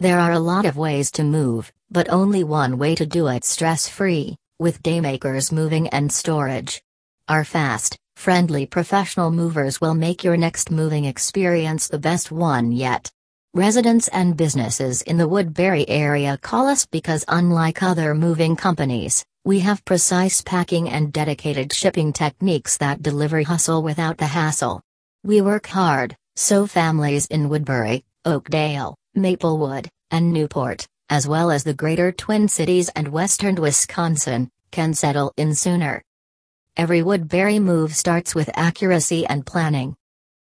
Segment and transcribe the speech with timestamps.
[0.00, 3.44] There are a lot of ways to move, but only one way to do it
[3.44, 6.80] stress free with Daymakers Moving and Storage.
[7.28, 13.10] Our fast, friendly professional movers will make your next moving experience the best one yet.
[13.52, 19.60] Residents and businesses in the Woodbury area call us because, unlike other moving companies, we
[19.60, 24.80] have precise packing and dedicated shipping techniques that deliver hustle without the hassle.
[25.24, 31.74] We work hard, so families in Woodbury, Oakdale, Maplewood, and Newport, as well as the
[31.74, 36.02] greater Twin Cities and western Wisconsin, can settle in sooner.
[36.76, 39.96] Every Woodbury move starts with accuracy and planning.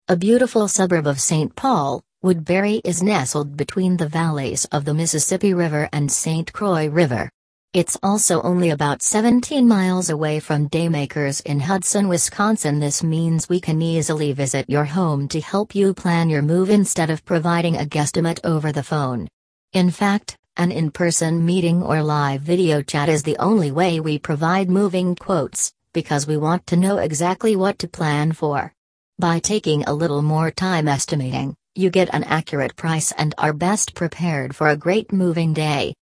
[0.08, 1.56] A beautiful suburb of St.
[1.56, 6.52] Paul, Woodbury is nestled between the valleys of the Mississippi River and St.
[6.52, 7.30] Croix River.
[7.74, 12.80] It's also only about 17 miles away from Daymakers in Hudson, Wisconsin.
[12.80, 17.08] This means we can easily visit your home to help you plan your move instead
[17.08, 19.27] of providing a guesstimate over the phone.
[19.72, 24.19] In fact, an in person meeting or live video chat is the only way we
[24.19, 28.70] provide moving quotes, because we want to know exactly what to plan for.
[29.19, 33.94] By taking a little more time estimating, you get an accurate price and are best
[33.94, 35.94] prepared for a great moving day.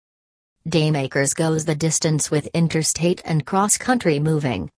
[0.68, 4.70] Daymakers goes the distance with interstate and cross country moving.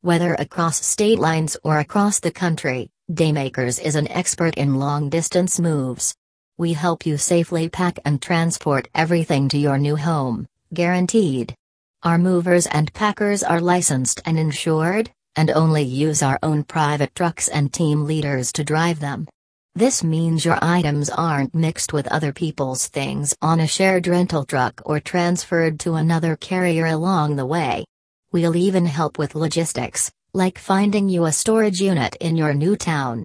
[0.00, 5.60] Whether across state lines or across the country, Daymakers is an expert in long distance
[5.60, 6.14] moves.
[6.56, 11.54] We help you safely pack and transport everything to your new home, guaranteed.
[12.02, 17.46] Our movers and packers are licensed and insured, and only use our own private trucks
[17.46, 19.28] and team leaders to drive them.
[19.76, 24.82] This means your items aren't mixed with other people's things on a shared rental truck
[24.84, 27.84] or transferred to another carrier along the way.
[28.32, 33.18] We'll even help with logistics, like finding you a storage unit in your new town.